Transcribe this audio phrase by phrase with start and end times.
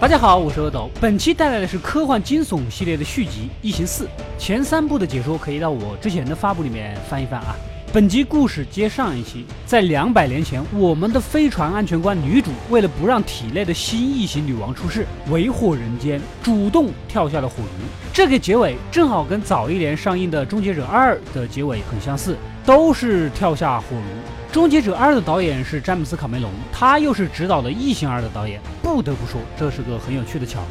[0.00, 4.04] 大家好，我是阿斗，本期带来的是科幻惊悚系列的续集《异形四》，
[4.38, 7.54] 前三部的解说可以到我之前的发布里面翻一翻啊。
[7.92, 17.84] 本集故事接上一期，在两百年前，我们的飞船安全官女主为了不让体内的新异形女王出事，为祸人间，主动跳下了火炉。
[18.12, 24.50] 这个结尾正好跟早一年上映的《终结者二》的结尾很相似，都是跳下火炉。
[24.54, 30.66] 《终结者二》的导演是詹姆斯·卡梅隆，他又是执导了《异形二》的导演，不得不说这是个很有趣的巧合。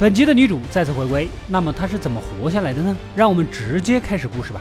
[0.00, 2.96] 本集的女主再次回归，那么她是怎么活下来的呢？
[3.14, 4.60] 让我们直接开始故事吧。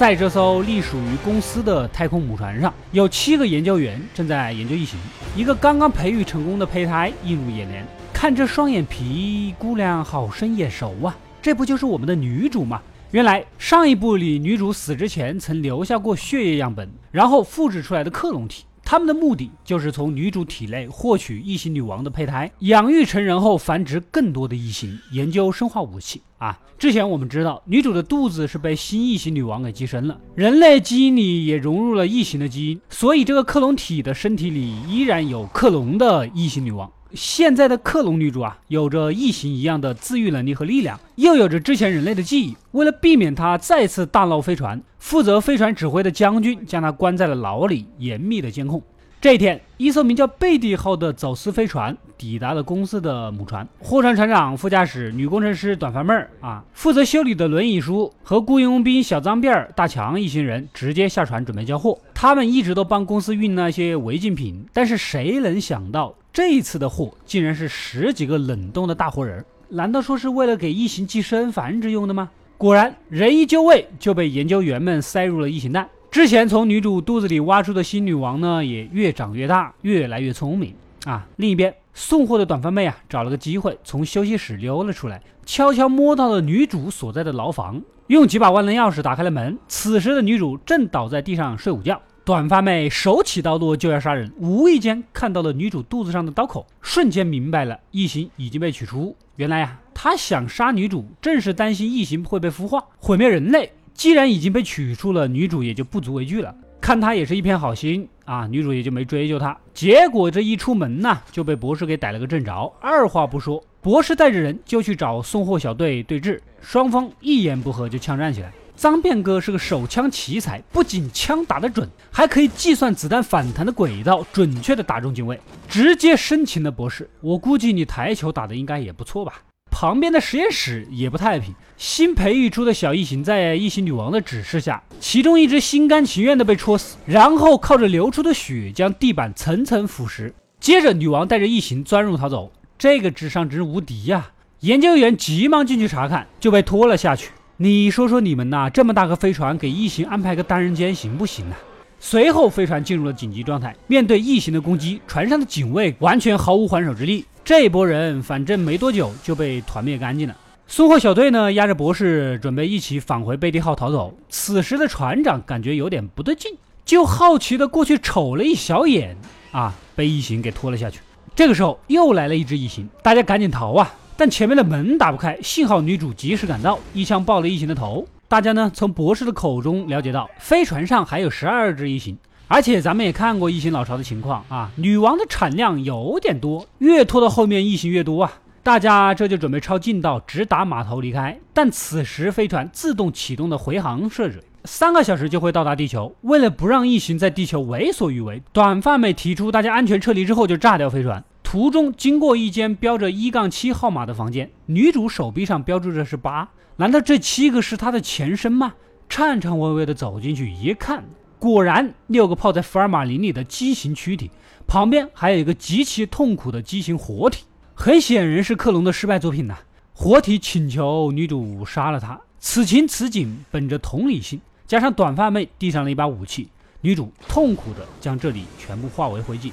[0.00, 4.98] 在这艘隶属于公司的太空母船上，有七个研究员正在研究异形。
[5.36, 11.14] 一个刚刚培育成功的胚胎映入眼帘，看这双眼皮，姑娘好生眼熟啊！
[11.42, 12.80] 这不就是我们的女主吗？
[13.10, 26.58] 原来上一部里女主死之前曾留下过血液样本，然后复制出来的克隆体，他们的目的就是从女主体内获取异形女王的胚胎，养育成人后繁殖更多的异形，研究生化武器啊。
[26.76, 36.90] 之前我们知道女主的肚子是被新异形女王给寄生了，人类基因里也融入了异形的基因，所以这个克隆体的身体里依然有克隆的异形女王。
[37.12, 42.56] 现在的克隆女主啊，有着异形一样的自愈能力和力量，又有着之前人类的记忆。
[42.72, 48.82] 为了避免她再次大闹飞船，负责飞船指挥的将军将她关在了牢里，严密的监控。
[49.20, 53.68] 这一天，一艘名叫贝蒂号的走私飞船抵达了公司的母船。
[53.78, 61.98] 货船船长、副驾驶、女工程师短发妹儿啊，负责修理的轮椅叔和雇佣兵小脏辫大强一行人直接下船准备交货。
[62.14, 69.44] 他们一直都帮公司运那些违禁品，但是谁能想到这一次的货竟然是十几个冷冻的大活人？
[69.70, 72.30] 难道说是为了给异形寄生繁殖用的吗？
[72.56, 75.88] 果然，人一就位就被研究员们塞入了异形蛋。
[76.08, 80.72] 之前从女主肚子里挖出的新女王呢，也越长越大，越来越聪明
[81.04, 81.26] 啊。
[81.36, 89.58] 另一边，送货的短发妹啊，找了个机会从休息室溜了出来，悄悄摸到了女主所在的牢房，用几把万能钥匙打开了门。
[89.66, 99.16] 此时的女主正倒在地上睡午觉，短发妹手起刀落就要杀人，无意间看到了女主肚子上的刀口，瞬间明白了异形已经被取出。
[99.34, 103.72] 原来呀，她想杀女主，正是担心异形会被孵化，毁灭人类。
[103.94, 106.54] 既然已经被取出了，女主也就不足为惧了。
[106.80, 109.58] 看他也是一片好心啊，女主也就没追究他。
[109.74, 112.72] 结果这一出门呢，就被博士给逮了个正着。
[112.80, 118.52] 二话不说，博士带着人就去找送货小队对峙，双方一言不合就枪战起来。
[118.80, 127.06] 脏辫哥是个手枪奇才，不仅枪打得准，还可以计算子弹反弹的轨道，准确的打中警卫，直接生擒了博士。
[127.20, 129.42] 我估计你台球打的应该也不错吧。
[129.70, 140.32] 旁边的实验室也不太平，新培育出的小异形在异形女王的指示下，其中一只心甘情愿的被戳死，然后靠着流出的血将地板层层腐蚀。
[140.58, 144.30] 接着，女王带着异形钻入逃走，这个智商真无敌呀！
[144.60, 147.28] 研究员急忙进去查看，就被拖了下去。
[147.62, 151.58] 你说说你们呐，这么大个飞船，给异形安排个单人间行不行啊？
[151.98, 157.26] 随后，飞船进入了紧急状态，面对异形的攻击，船上的警卫完全毫无还手之力。
[157.44, 160.34] 这波人反正没多久就被团灭干净了。
[160.66, 164.16] 送货小队呢，压着博士准备一起返回贝蒂号逃走。
[164.30, 166.50] 此时的船长感觉有点不对劲，
[166.86, 169.14] 就好奇的过去瞅了一小眼，
[169.52, 171.00] 啊，被异形给拖了下去。
[171.36, 173.94] 这个时候又来了一只异形，大家赶紧逃啊！
[174.20, 178.06] 但前面的门打不开，幸好女主及时赶到，一枪爆了异形的头。
[178.28, 182.18] 大家呢从博士的口中了解到，飞船上还有十二只异形。
[182.46, 188.30] 而且咱们也看过异形老巢的情况啊，女王的产量有点多，越拖到后面异形越多啊。
[188.62, 196.14] 大家这就准备抄近道直达码头离开，但此时飞船自动启动的回航设置，三个小时就会到达地球。
[196.20, 201.24] 为了不让异形在地球为所欲为，短发妹提出大家安全撤离之后就炸掉飞船。
[201.50, 208.74] 途中经过一间标着一杠七号码的房间，女主手臂上标注着是八，难道这七个是她的前身吗？
[209.08, 211.02] 颤颤巍巍的走进去一看。
[211.40, 214.30] 果然，六个泡在福尔马林里的畸形躯体，
[214.68, 217.42] 旁边还有一个极其痛苦的畸形活体，
[217.74, 219.58] 很显然是克隆的失败作品呐。
[219.92, 226.48] 活体请求女主杀了他，此情此景，本着同理心，加上短发妹递上了一把武器，
[226.80, 229.50] 女主痛苦的将这里全部化为灰烬，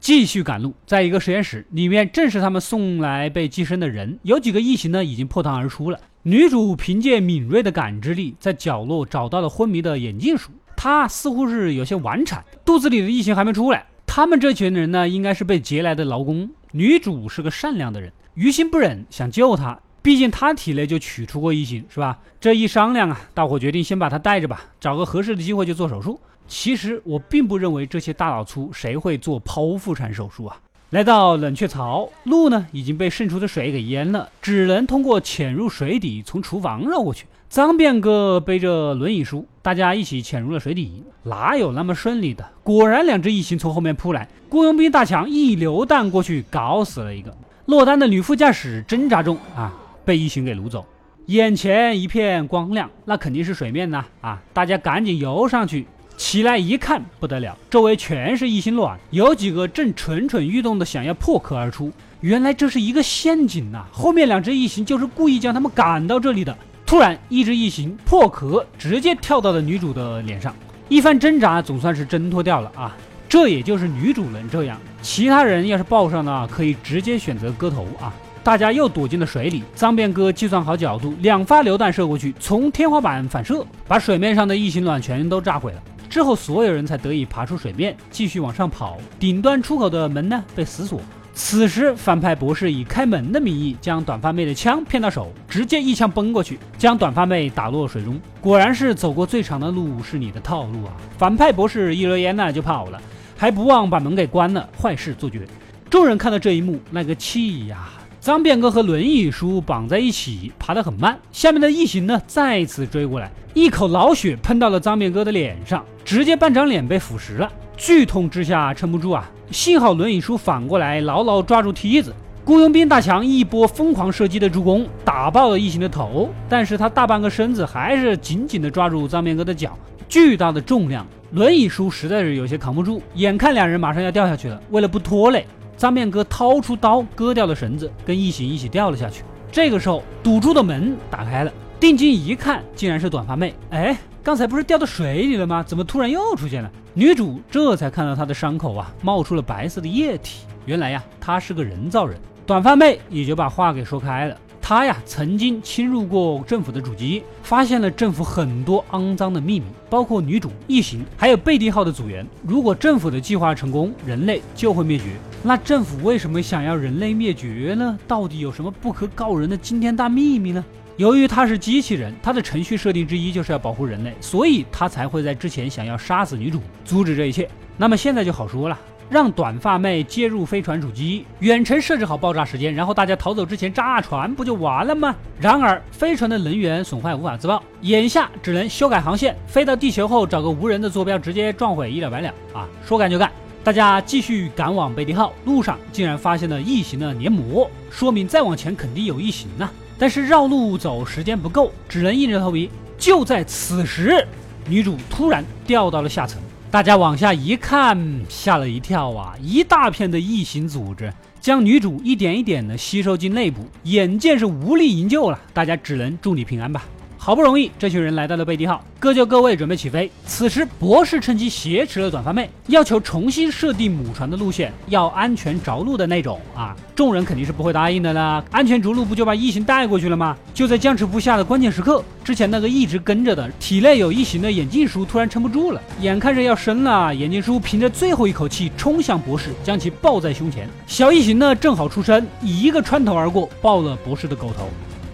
[0.00, 0.74] 继续赶路。
[0.86, 6.00] 在一个实验室里面，正是他们送来被寄生的人，有几个异形呢，已经破膛而出了。
[6.22, 10.50] 女主凭借敏锐的感知力，在角落找到了昏迷的眼镜鼠。
[10.76, 13.84] 他似乎是有些晚产，肚子里的异形还没出来。
[14.06, 16.50] 他们这群人呢，应该是被劫来的劳工。
[16.72, 19.78] 女主是个善良的人，于心不忍，想救他。
[20.02, 22.18] 毕竟他体内就取出过异形，是吧？
[22.40, 26.18] 这一商量啊，大伙决定先把他带着吧，找个合适的机会就做手术。
[26.48, 30.56] 其实我并不认为这些大老粗谁会做剖腹产手术啊。
[30.90, 37.26] 来到冷却槽，路呢已经被渗出的水给淹了，只能通过潜入水底从厨房绕过去。
[37.48, 42.48] 脏辫哥背着轮椅叔，大家一起潜入了水底，哪有那么顺利的？
[42.64, 47.36] 果然，两只异形从后面扑来，雇佣兵大强一榴弹过去，搞死了一个。
[47.66, 49.72] 落单的女副驾驶挣扎中啊，
[50.10, 50.84] 被异形给掳走。
[51.26, 54.04] 眼前一片光亮，那肯定是水面呐！
[54.20, 55.86] 啊，大家赶紧游上去。
[56.16, 61.92] 起来一看，不得了，周围全是异形卵，有几个正蠢蠢欲动的想要破壳而出。
[62.22, 63.86] 原来这是一个陷阱呐！
[63.92, 66.58] 后面两只异形就是故意将他们赶到这里的。
[66.84, 70.52] 突然，一只异形破壳，直接跳到了女主的脸上，
[70.88, 72.96] 一番挣扎，总算是挣脱掉了啊！
[73.28, 78.12] 这也就是女主能这样，其他人要是抱上呢，可以直接选择割头啊！
[78.42, 85.82] 大家又躲进了水里，脏辫哥计算好角度，两发榴弹射过去，从天花板反射，把水面上的异形卵全都炸毁了。
[86.08, 88.98] 之后，所有人才得以爬出水面，继续往上跑。
[89.18, 91.00] 顶端出口的门呢被死锁。
[91.32, 98.20] 此时，反派博士以开门的名义将短发妹的枪骗到手，直接一枪崩过去，将短发妹打落水中。
[98.40, 100.92] 果然是走过最长的路是你的套路啊！
[101.16, 103.00] 反派博士一溜烟呢就跑了，
[103.36, 105.46] 还不忘把门给关了，坏事做绝。
[105.88, 107.88] 众人看到这一幕，那个气呀！
[108.20, 111.18] 脏辫哥和轮椅叔绑在一起，爬得很慢。
[111.32, 117.50] 下面的异形呢，再次追过来，一口老血喷到了脏辫哥的脸上，直接半张脸被腐蚀了。
[117.78, 119.30] 剧痛之下撑不住啊！
[119.50, 122.14] 幸好轮椅叔反过来牢牢抓住梯子，
[122.44, 129.74] 雇佣兵大强一波疯狂射击的助攻，打爆了异形的头，但是他大半个身子还是紧紧地抓住脏辫哥的脚，
[130.10, 133.02] 巨大的重量，轮椅叔实在是有些扛不住。
[133.14, 135.46] 眼看两人马上要掉下去了，为了不拖累。
[135.80, 139.24] 脏面哥掏出刀，割掉了绳子，跟异形一起掉了下去。
[139.50, 141.50] 这个时候，堵住的门打开了，
[141.80, 143.54] 定睛一看，竟然是短发妹。
[143.70, 145.62] 哎，刚才不是掉到水里了吗？
[145.62, 146.70] 怎么突然又出现了？
[146.92, 150.44] 女主这才看到她的伤口啊，冒出了白色的液体。
[150.66, 152.20] 原来呀，她是个人造人。
[152.44, 154.36] 短发妹也就把话给说开了。
[154.70, 162.24] 他呀，曾经侵入过政府的主机，发现了政府很多肮脏的秘密，包括女主、异形，还有贝蒂号的组员。
[162.46, 165.06] 如果政府的计划成功，人类就会灭绝。
[165.42, 167.98] 那政府为什么想要人类灭绝呢？
[168.06, 170.64] 到底有什么不可告人的惊天大秘密呢？
[170.96, 177.50] 由于他是机器人，他的程序设定之一就是要保护人类，所以他才会在之前想要杀死女主，阻止这一切。
[177.76, 178.78] 那么现在就好说了。
[179.10, 185.16] 让短发妹接入飞船主机，远程设置好爆炸时间，然后大家逃走之前炸船不就完了吗？
[185.40, 192.68] 然而飞船的能源损坏无法自爆，眼下只能修改航线，飞到地球后找个无人的坐标直接撞毁，一了百了啊！
[192.86, 193.28] 说干就干，
[193.64, 199.68] 大家继续赶往贝蒂号，路上竟然发现了异形的黏膜，说明再往前肯定有异形呐。
[199.98, 202.70] 但是绕路走时间不够，只能硬着头皮。
[202.96, 204.24] 就在此时，
[204.68, 206.40] 女主突然掉到了下层。
[206.70, 209.34] 大家往下一看，吓了一跳啊！
[209.42, 216.84] 一大片的异形组织将女主一点一点的吸收进内部，眼见是无力营救了，大家只能祝你平安吧。
[217.22, 220.10] 好不容易，这群人来到了贝蒂号，各就各位，准备起飞。
[220.24, 226.74] 此时，博士趁机挟持了短发妹，要求重新设定母船的路线，要安全着陆的那种啊！
[226.96, 228.42] 众人肯定是不会答应的啦。
[228.50, 230.34] 安全着陆不就把异形带过去了吗？
[230.54, 240.66] 就在僵持不下的关键时刻，之前那个一直跟着的、体内有异形的眼镜叔突然撑不住了，眼看着要生了，眼镜叔凭着最后一口气冲向博士，将其抱在胸前。
[240.86, 244.70] 小异形呢，正好出生，一个穿头而过，爆了博士的狗头。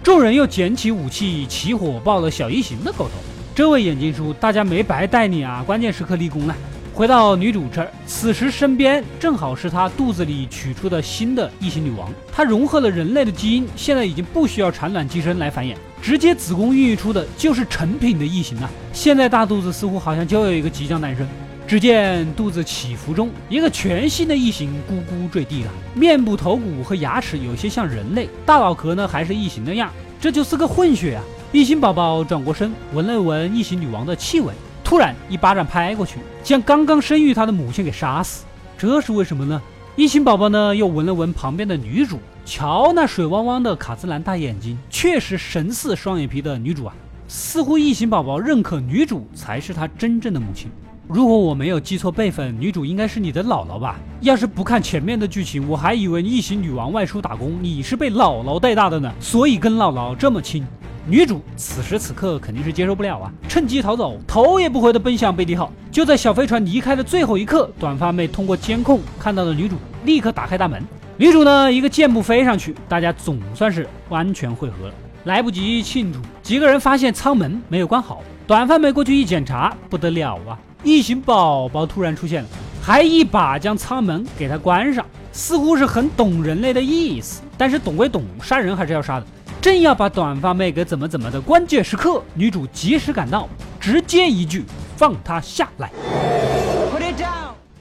[0.07, 3.15] 众人又捡起武器，起火爆了小异形的狗头。
[3.53, 5.61] 这位眼镜叔，大家没白带你啊！
[5.67, 6.55] 关键时刻立功了。
[6.93, 12.09] 回到女主这儿，此时身边正好是她肚子里取出的新的异形女王。
[12.31, 18.69] 她融合了人类的基因，现在已经不需要产卵寄生来繁衍，直接子宫孕育出的就是成品的异形啊！
[18.93, 21.27] 现在大肚子似乎好像就有一个即将诞生。
[21.67, 31.23] 只见肚子起伏中，一个全新的异形咕咕坠地了，面部、头骨和牙齿有些像人类，大脑壳呢还是异形的样，这就是个混血啊！
[31.51, 38.45] 异形宝宝转过身，闻了闻异形女王的气味，突然一巴掌拍过去，将刚刚生育他的母亲给杀死。
[38.77, 39.61] 这是为什么呢？
[39.97, 46.95] 异形宝宝呢又闻了闻旁边的女主，瞧那水汪汪的卡姿兰大眼睛，确实神似双眼皮的女主啊！
[47.27, 50.71] 似乎异形宝宝认可女主才是他真正的母亲。
[51.09, 53.95] 如果我没有记错辈分，女主应该是你的姥姥吧？
[54.19, 60.67] 要是不看前面的剧情，我还以为异形女王外出打工，你是被姥姥带大的呢，所以跟姥姥这么亲。
[61.09, 65.71] 女主此时此刻肯定是接受不了啊，趁机逃走，头也不回的奔向贝蒂号。
[65.89, 70.83] 就在小飞船离开的最后一刻，短发妹通过监控看到了女主，立刻打开大门。
[71.15, 74.93] 女主呢，一个箭步飞上去，大家总算是安全汇合了。
[75.23, 80.57] 来不及庆祝，几个人发现舱门没有关好，短发妹过去一检查，不得了啊！
[80.81, 82.49] 异形宝宝突然出现了，
[82.81, 85.05] 还一把将舱门给它关上。
[85.33, 89.25] 似乎是很懂人类的意思，但是懂归懂，杀人还是要杀的。
[89.59, 93.49] 正要把短发妹给怎么怎么的关键时刻，女主及时赶到，
[93.81, 94.63] 直接一句
[94.95, 95.91] 放她下来。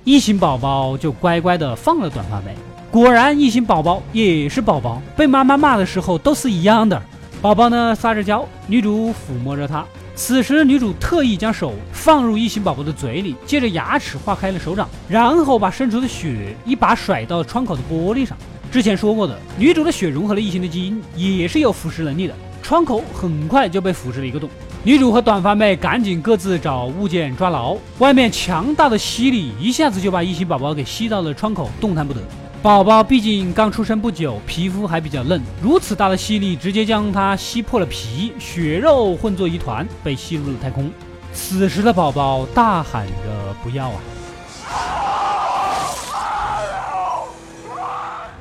[0.03, 2.57] 异形宝宝就乖乖的放了短发妹。
[2.91, 7.01] 果然，异形宝宝也是宝宝，被妈妈骂的时候都是一样的。
[7.41, 9.87] 宝宝呢撒着娇，女主抚摸着它。
[10.17, 18.37] 此时，女主特意将手放入异形宝宝的嘴里，借着牙齿划开了手掌，然后把渗出的血一把甩到窗口的玻璃上。
[18.73, 22.35] 之前说过的，女主的血融合了异形的基因，也是有腐蚀能力的。
[22.63, 24.49] 窗口很快就被腐蚀了一个洞。
[24.83, 27.77] 女主和短发妹赶紧各自找物件抓牢。
[27.99, 32.21] 外面强大的吸力一下子就把异形宝宝给吸到了窗口，动弹不得。
[32.67, 40.91] 宝宝毕竟刚出生不久，皮肤还比较嫩，如此大的吸力直接将它吸破了皮，血肉混作一团，被吸入了太空。
[41.33, 44.01] 此时的宝宝大喊着“不要啊”，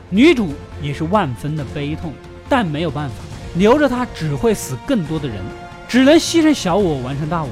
[0.09, 2.11] 女主也是万分的悲痛，
[2.49, 3.13] 但没有办法，
[3.53, 5.37] 留着它只会死更多的人，
[5.87, 7.49] 只能牺牲小我完成大我。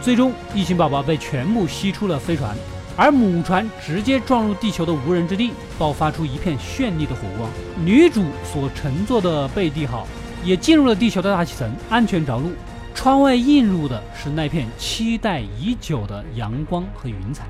[0.00, 2.56] 最终，异形宝宝被全部吸出了飞船。
[2.96, 7.48] 而母船直接撞入地球的无人之地，爆发出一片绚丽的火光。
[7.84, 10.06] 女主所乘坐的贝蒂号
[10.44, 12.52] 也进入了地球的大气层，安全着陆。
[12.94, 17.44] 窗外映入的是那片期待已久的阳光和云彩，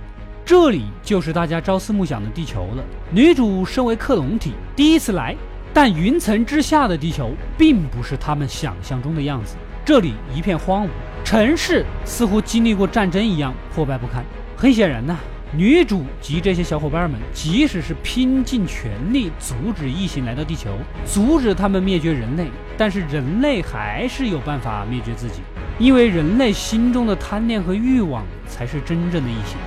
[0.45, 2.85] 这里就是大家朝思暮想的地球了。
[3.11, 5.35] 女主身为克隆体，第一次来，
[5.75, 9.57] 但云层之下的地球并不是他们想象中的样子。
[9.85, 10.89] 这里一片荒芜，
[11.25, 14.25] 城市似乎经历过战争一样破败不堪。
[14.57, 15.19] 很显然呢。
[15.55, 20.71] 女主及这些小伙伴们，即使是拼尽全力阻止异形来到地球，
[21.05, 22.47] 阻止他们灭绝人类，
[22.79, 25.43] 但是人类还是有办法灭绝自己，
[25.79, 29.59] 因为人类心中的贪念和欲望才是真正的异形。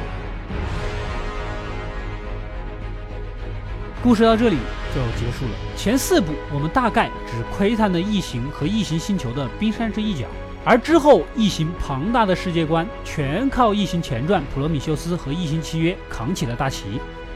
[4.01, 4.57] 故事到这里
[4.93, 5.51] 就结束了。
[5.75, 10.25] 前四部我们大概只窥探了异形和异形星球的冰山这一角。
[10.67, 16.85] 而之后，异形庞大的世界观全靠异形前传《普罗米修斯》和异形契约扛起了大旗。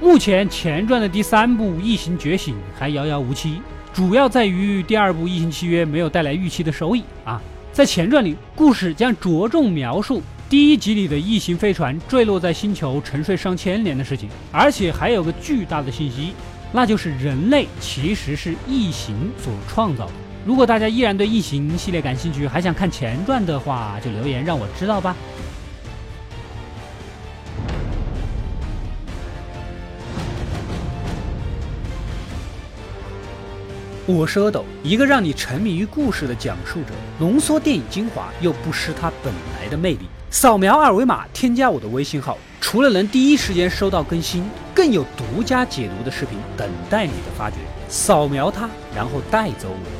[0.01, 3.61] 目前前传的第三部《异形觉醒》还遥遥无期，
[3.93, 7.39] 主要在于第二部《异形契约》没有带来预期的收益啊。
[7.71, 16.33] 在前传里，故事将着重描述第一集里的异形飞船坠落在星球沉睡上千年的事情，而且还有个巨大的信息，
[16.71, 20.11] 那就是人类其实是异形所创造的。
[20.49, 25.15] 如果大家依然对异形系列感兴趣，还想看前传的话，就留言让我知道吧。
[34.07, 40.07] 我是阿斗，一个让你沉迷于故事的讲述者，浓缩电影精华又不失它本来的魅力。
[40.31, 47.57] 扫描二维码添加我的微信号，除了能第一时间收到更新，更有独家解读的视频等待你的发掘。
[47.87, 49.98] 扫描它，然后带走我。